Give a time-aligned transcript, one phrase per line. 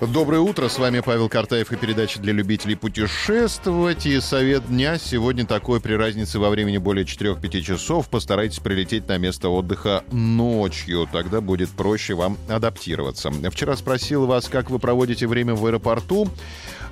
[0.00, 4.06] Доброе утро, с вами Павел Картаев и передача для любителей путешествовать.
[4.06, 8.08] И совет дня сегодня такой при разнице во времени более 4-5 часов.
[8.08, 13.32] Постарайтесь прилететь на место отдыха ночью, тогда будет проще вам адаптироваться.
[13.50, 16.28] Вчера спросил вас, как вы проводите время в аэропорту.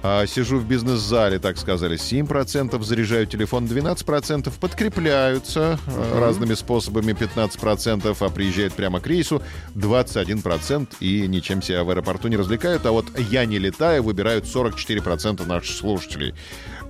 [0.03, 6.21] А, сижу в бизнес-зале, так сказали, 7%, заряжаю телефон 12%, подкрепляются uh-huh.
[6.21, 9.43] разными способами 15%, а приезжают прямо к рейсу
[9.75, 12.87] 21% и ничем себя в аэропорту не развлекают.
[12.87, 16.35] А вот я не летаю, выбирают 44% наших слушателей.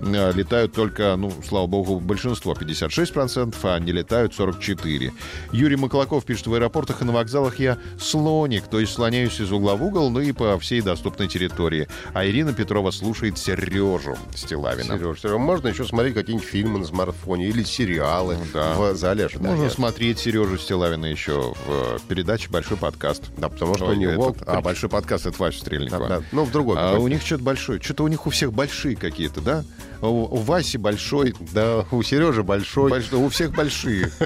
[0.01, 5.13] Э, летают только, ну, слава богу, большинство, 56%, а не летают 44%.
[5.53, 9.77] Юрий Маклаков пишет, в аэропортах и на вокзалах я слоник, то есть слоняюсь из угла
[9.77, 11.89] в угол, ну и по всей доступной территории.
[12.13, 14.99] А Ирина Петрова слушает Сережу Стилавина.
[14.99, 18.75] Сережа, Сережа, можно еще смотреть какие-нибудь фильмы на смартфоне или сериалы да.
[18.75, 19.55] в зале ожидания.
[19.55, 23.23] Можно смотреть Сережу Стилавина еще в передаче «Большой подкаст».
[23.39, 24.31] Да, потому что Ой, у него...
[24.31, 26.09] Этот, а, «Большой подкаст»— это Вася Стрельникова.
[26.09, 26.25] Да, да.
[26.33, 26.77] Ну, в другой.
[26.79, 27.81] А у них что-то большое.
[27.81, 29.65] Что-то у них у всех большие какие-то, да?
[30.03, 31.35] У, Васи большой.
[31.53, 32.91] Да, у Сережи большой.
[32.91, 33.13] Больш...
[33.13, 34.11] У всех большие.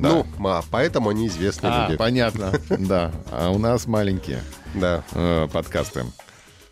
[0.00, 1.96] Ну, а, поэтому они известные люди.
[1.96, 3.10] Понятно, да.
[3.32, 5.02] А у нас маленькие да.
[5.12, 6.04] Э, подкасты.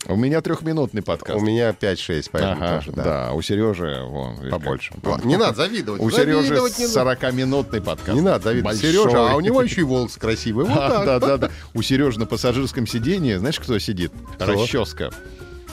[0.09, 1.37] У меня трехминутный подкаст.
[1.37, 3.03] У меня 5-6, поэтому ага, тоже, да.
[3.03, 4.95] Да, у Сережи вон, побольше.
[5.03, 5.25] Как...
[5.25, 6.01] Не надо завидовать.
[6.01, 8.15] У Сережи 40-минутный подкаст.
[8.15, 8.77] Не надо завидовать.
[8.77, 8.93] Большой.
[8.93, 10.67] Сережа, а у него еще и волос красивый.
[10.67, 11.51] Вот а, Да, да, да.
[11.75, 14.13] У Сережи на пассажирском сидении, знаешь, кто сидит?
[14.37, 14.53] Кто?
[14.53, 15.11] Расческа.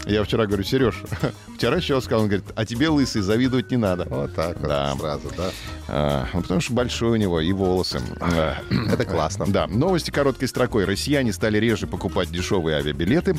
[0.05, 1.01] Я вчера говорю, Сереж,
[1.55, 4.05] вчера еще сказал, он говорит, а тебе лысый, завидовать не надо.
[4.09, 4.95] Вот так вот да.
[4.95, 5.49] сразу, да?
[5.87, 8.01] Ну, потому что большой у него и волосы.
[8.91, 9.45] Это классно.
[9.47, 9.67] Да.
[9.67, 10.85] Новости короткой строкой.
[10.85, 13.35] Россияне стали реже покупать дешевые авиабилеты.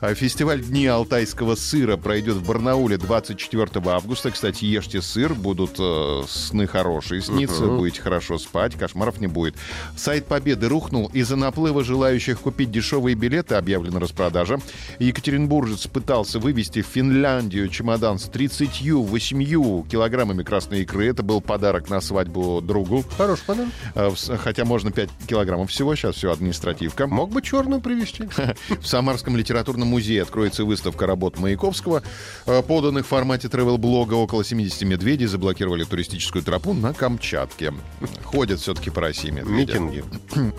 [0.00, 4.30] А, фестиваль Дни Алтайского сыра пройдет в Барнауле 24 августа.
[4.30, 7.78] Кстати, ешьте сыр, будут э, сны хорошие сниться, uh-huh.
[7.78, 9.54] будете хорошо спать, кошмаров не будет.
[9.96, 11.10] Сайт Победы рухнул.
[11.12, 14.60] Из-за наплыва желающих купить дешевые билеты объявлена распродажа.
[14.98, 21.08] Екатеринбуржец пытался вывести в Финляндию чемодан с 38 килограммами красной икры.
[21.08, 23.04] Это был подарок на свадьбу другу.
[23.16, 23.72] Хороший подарок.
[23.94, 27.06] А, хотя можно 5 килограммов всего, сейчас все административка.
[27.06, 28.28] Мог бы черную привезти.
[28.80, 32.02] В Самарском литературном музее откроется выставка работ Маяковского,
[32.46, 34.14] а, поданных в формате тревел-блога.
[34.14, 37.72] Около 70 медведей заблокировали туристическую тропу на Камчатке.
[38.24, 39.72] Ходят все-таки по России медведи.
[39.72, 40.04] Митинги.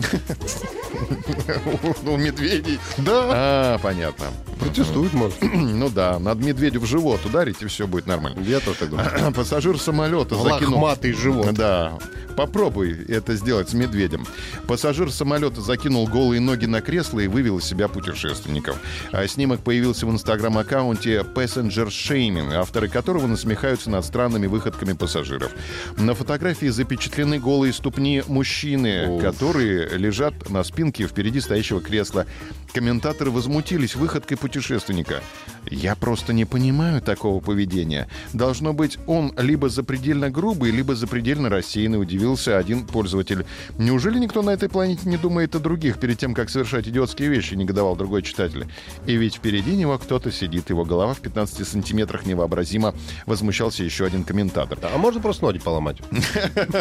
[2.06, 2.78] У медведей.
[2.98, 3.30] Да.
[3.32, 4.26] А, понятно.
[4.58, 5.38] Протестуют, может.
[5.80, 8.40] Ну да, надо медведю в живот ударить, и все будет нормально.
[8.40, 9.32] Я тоже так думаю.
[9.32, 10.74] Пассажир самолета закинул...
[10.74, 11.54] Лохматый живот.
[11.54, 11.92] Да.
[12.40, 14.26] Попробуй это сделать с медведем.
[14.66, 18.78] Пассажир самолета закинул голые ноги на кресло и вывел из себя путешественников.
[19.12, 25.52] А снимок появился в инстаграм-аккаунте Passenger Shaming, авторы которого насмехаются над странными выходками пассажиров.
[25.98, 29.22] На фотографии запечатлены голые ступни мужчины, Уф.
[29.22, 32.24] которые лежат на спинке впереди стоящего кресла.
[32.72, 35.22] Комментаторы возмутились выходкой путешественника.
[35.68, 38.08] Я просто не понимаю такого поведения.
[38.32, 41.98] Должно быть, он либо запредельно грубый, либо запредельно рассеянный,
[42.30, 43.44] удивился один пользователь.
[43.78, 47.54] Неужели никто на этой планете не думает о других перед тем, как совершать идиотские вещи,
[47.54, 48.66] негодовал другой читатель.
[49.06, 52.94] И ведь впереди него кто-то сидит, его голова в 15 сантиметрах невообразимо,
[53.26, 54.78] возмущался еще один комментатор.
[54.82, 55.98] А можно просто ноги поломать?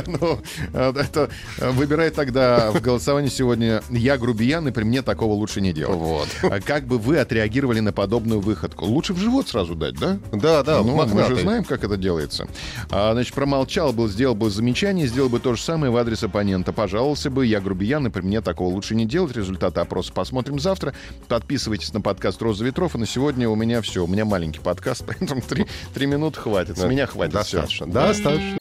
[0.08, 0.40] Ну,
[0.74, 5.98] это выбирай тогда в голосовании сегодня «Я грубиян, и при мне такого лучше не делать».
[5.98, 6.28] Вот.
[6.44, 8.86] А как бы вы отреагировали на подобную выходку?
[8.86, 10.20] Лучше в живот сразу дать, да?
[10.31, 10.81] Да, да.
[10.84, 12.48] Ну, мы же знаем, как это делается.
[12.90, 16.74] А, значит, промолчал бы, сделал бы замечание, сделал бы то же самое в адрес оппонента.
[16.74, 19.36] Пожаловался бы, я грубиян, и при мне такого лучше не делать.
[19.36, 20.94] Результаты опроса посмотрим завтра.
[21.28, 22.96] Подписывайтесь на подкаст «Роза ветров».
[22.96, 24.04] И на сегодня у меня все.
[24.04, 26.78] У меня маленький подкаст, поэтому три, три минуты хватит.
[26.78, 27.34] С меня хватит.
[27.34, 27.88] Достаточно.
[27.88, 28.58] Достаточно.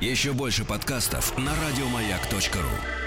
[0.00, 3.05] Еще больше подкастов на радиомаяк.ру